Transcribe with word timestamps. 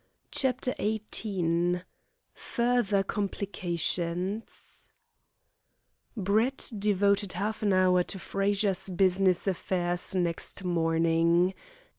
CHAPTER 0.31 0.73
XVIII 0.81 1.83
FURTHER 2.33 3.03
COMPLICATIONS 3.03 4.89
Brett 6.17 6.71
devoted 6.75 7.33
half 7.33 7.61
an 7.61 7.71
hour 7.73 8.01
to 8.01 8.17
Frazer's 8.17 8.89
business 8.89 9.45
affairs 9.45 10.15
next 10.15 10.63
morning. 10.63 11.53